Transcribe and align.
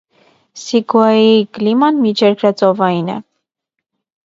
Սիգուայեի 0.61 1.35
կլիման 1.59 2.01
միջերկրածովային 2.07 3.15
է։ 3.19 3.21